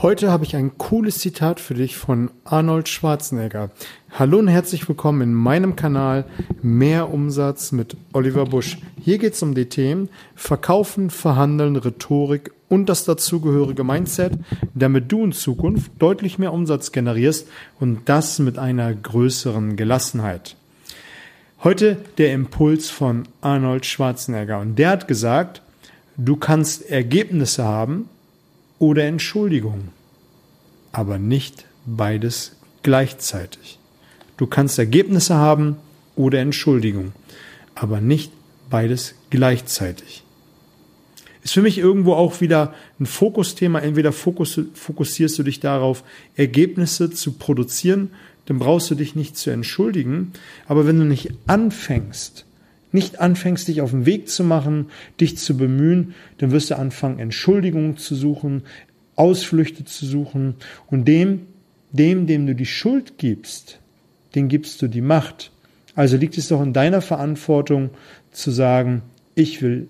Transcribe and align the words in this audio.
Heute 0.00 0.30
habe 0.30 0.44
ich 0.44 0.54
ein 0.54 0.78
cooles 0.78 1.18
Zitat 1.18 1.58
für 1.58 1.74
dich 1.74 1.96
von 1.96 2.30
Arnold 2.44 2.88
Schwarzenegger. 2.88 3.70
Hallo 4.12 4.38
und 4.38 4.46
herzlich 4.46 4.88
willkommen 4.88 5.22
in 5.22 5.34
meinem 5.34 5.74
Kanal 5.74 6.24
Mehr 6.62 7.12
Umsatz 7.12 7.72
mit 7.72 7.96
Oliver 8.12 8.44
Busch. 8.44 8.78
Hier 9.02 9.18
geht 9.18 9.32
es 9.32 9.42
um 9.42 9.56
die 9.56 9.68
Themen 9.68 10.08
Verkaufen, 10.36 11.10
Verhandeln, 11.10 11.74
Rhetorik 11.74 12.52
und 12.68 12.88
das 12.88 13.06
dazugehörige 13.06 13.82
Mindset, 13.82 14.34
damit 14.72 15.10
du 15.10 15.24
in 15.24 15.32
Zukunft 15.32 15.90
deutlich 15.98 16.38
mehr 16.38 16.52
Umsatz 16.52 16.92
generierst 16.92 17.48
und 17.80 18.08
das 18.08 18.38
mit 18.38 18.56
einer 18.56 18.94
größeren 18.94 19.74
Gelassenheit. 19.74 20.54
Heute 21.64 21.96
der 22.18 22.34
Impuls 22.34 22.88
von 22.88 23.24
Arnold 23.40 23.84
Schwarzenegger 23.84 24.60
und 24.60 24.76
der 24.76 24.90
hat 24.90 25.08
gesagt, 25.08 25.60
du 26.16 26.36
kannst 26.36 26.88
Ergebnisse 26.88 27.64
haben, 27.64 28.08
oder 28.78 29.04
Entschuldigung, 29.04 29.88
aber 30.92 31.18
nicht 31.18 31.64
beides 31.86 32.56
gleichzeitig. 32.82 33.78
Du 34.36 34.46
kannst 34.46 34.78
Ergebnisse 34.78 35.34
haben 35.34 35.76
oder 36.16 36.40
Entschuldigung, 36.40 37.12
aber 37.74 38.00
nicht 38.00 38.32
beides 38.70 39.14
gleichzeitig. 39.30 40.22
Ist 41.42 41.54
für 41.54 41.62
mich 41.62 41.78
irgendwo 41.78 42.14
auch 42.14 42.40
wieder 42.40 42.74
ein 43.00 43.06
Fokusthema. 43.06 43.78
Entweder 43.78 44.12
fokus, 44.12 44.60
fokussierst 44.74 45.38
du 45.38 45.42
dich 45.42 45.60
darauf, 45.60 46.04
Ergebnisse 46.36 47.10
zu 47.10 47.32
produzieren, 47.32 48.10
dann 48.46 48.58
brauchst 48.58 48.90
du 48.90 48.94
dich 48.94 49.14
nicht 49.14 49.36
zu 49.36 49.50
entschuldigen. 49.50 50.32
Aber 50.66 50.86
wenn 50.86 50.98
du 50.98 51.04
nicht 51.04 51.32
anfängst, 51.46 52.44
nicht 52.92 53.20
anfängst, 53.20 53.68
dich 53.68 53.80
auf 53.80 53.90
den 53.90 54.06
Weg 54.06 54.28
zu 54.28 54.44
machen, 54.44 54.86
dich 55.20 55.36
zu 55.38 55.56
bemühen, 55.56 56.14
dann 56.38 56.50
wirst 56.50 56.70
du 56.70 56.76
anfangen, 56.76 57.18
Entschuldigungen 57.18 57.96
zu 57.96 58.14
suchen, 58.14 58.62
Ausflüchte 59.16 59.84
zu 59.84 60.06
suchen 60.06 60.54
und 60.88 61.06
dem, 61.06 61.46
dem, 61.92 62.26
dem 62.26 62.46
du 62.46 62.54
die 62.54 62.66
Schuld 62.66 63.18
gibst, 63.18 63.80
den 64.34 64.48
gibst 64.48 64.80
du 64.80 64.88
die 64.88 65.00
Macht. 65.00 65.50
Also 65.94 66.16
liegt 66.16 66.38
es 66.38 66.48
doch 66.48 66.62
in 66.62 66.72
deiner 66.72 67.00
Verantwortung 67.00 67.90
zu 68.30 68.50
sagen, 68.50 69.02
ich 69.34 69.62
will 69.62 69.88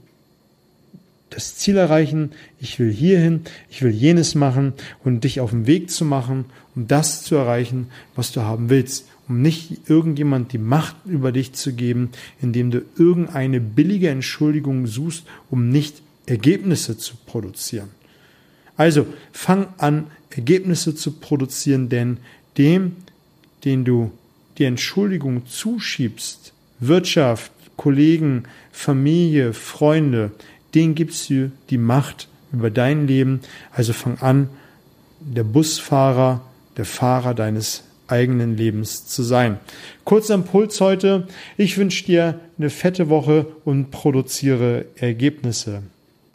das 1.30 1.56
Ziel 1.56 1.76
erreichen, 1.76 2.30
ich 2.58 2.78
will 2.78 2.90
hierhin, 2.90 3.42
ich 3.68 3.82
will 3.82 3.90
jenes 3.90 4.34
machen 4.34 4.72
und 5.04 5.24
dich 5.24 5.40
auf 5.40 5.50
den 5.50 5.66
Weg 5.66 5.90
zu 5.90 6.06
machen, 6.06 6.46
um 6.74 6.88
das 6.88 7.22
zu 7.22 7.36
erreichen, 7.36 7.88
was 8.14 8.32
du 8.32 8.40
haben 8.40 8.70
willst 8.70 9.06
um 9.28 9.42
nicht 9.42 9.88
irgendjemand 9.88 10.52
die 10.52 10.58
Macht 10.58 10.96
über 11.06 11.32
dich 11.32 11.52
zu 11.52 11.74
geben, 11.74 12.10
indem 12.40 12.70
du 12.70 12.82
irgendeine 12.96 13.60
billige 13.60 14.08
Entschuldigung 14.08 14.86
suchst, 14.86 15.24
um 15.50 15.68
nicht 15.68 16.02
Ergebnisse 16.26 16.98
zu 16.98 17.14
produzieren. 17.26 17.88
Also 18.76 19.06
fang 19.32 19.68
an, 19.78 20.06
Ergebnisse 20.30 20.94
zu 20.94 21.12
produzieren, 21.12 21.88
denn 21.88 22.18
dem, 22.56 22.96
den 23.64 23.84
du 23.84 24.12
die 24.56 24.64
Entschuldigung 24.64 25.46
zuschiebst, 25.46 26.52
Wirtschaft, 26.80 27.52
Kollegen, 27.76 28.44
Familie, 28.72 29.52
Freunde, 29.52 30.32
den 30.74 30.94
gibst 30.94 31.30
du 31.30 31.50
die 31.70 31.78
Macht 31.78 32.28
über 32.52 32.70
dein 32.70 33.06
Leben. 33.06 33.40
Also 33.72 33.92
fang 33.92 34.18
an, 34.18 34.48
der 35.20 35.44
Busfahrer, 35.44 36.42
der 36.76 36.84
Fahrer 36.84 37.34
deines 37.34 37.84
eigenen 38.08 38.56
Lebens 38.56 39.06
zu 39.06 39.22
sein. 39.22 39.58
Kurzer 40.04 40.34
Impuls 40.34 40.80
heute. 40.80 41.28
Ich 41.56 41.78
wünsche 41.78 42.04
dir 42.04 42.40
eine 42.58 42.70
fette 42.70 43.08
Woche 43.08 43.46
und 43.64 43.90
produziere 43.90 44.86
Ergebnisse. 44.96 45.82